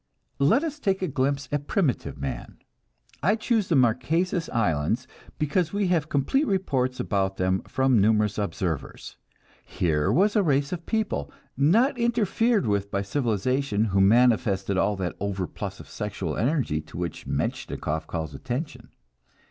Let 0.39 0.63
us 0.63 0.79
take 0.79 1.03
a 1.03 1.07
glimpse 1.07 1.47
at 1.51 1.67
primitive 1.67 2.17
man. 2.17 2.57
I 3.21 3.35
choose 3.35 3.67
the 3.69 3.75
Marquesas 3.75 4.49
Islands, 4.49 5.07
because 5.37 5.73
we 5.73 5.89
have 5.89 6.09
complete 6.09 6.47
reports 6.47 6.99
about 6.99 7.37
them 7.37 7.61
from 7.67 8.01
numerous 8.01 8.39
observers. 8.39 9.17
Here 9.63 10.11
was 10.11 10.35
a 10.35 10.41
race 10.41 10.71
of 10.71 10.87
people, 10.87 11.31
not 11.55 11.99
interfered 11.99 12.65
with 12.65 12.89
by 12.89 13.03
civilization, 13.03 13.85
who 13.85 14.01
manifested 14.01 14.75
all 14.75 14.95
that 14.95 15.15
overplus 15.19 15.79
of 15.79 15.87
sexual 15.87 16.35
energy 16.35 16.81
to 16.81 16.97
which 16.97 17.27
Metchnikoff 17.27 18.07
calls 18.07 18.33
attention. 18.33 18.89